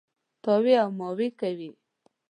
[0.43, 1.69] تاوې او ماوې کوي.